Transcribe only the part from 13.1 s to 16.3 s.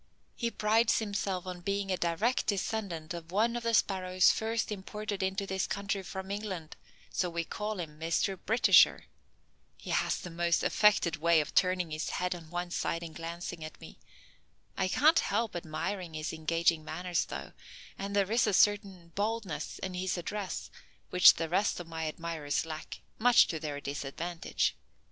glancing at me. I can't help admiring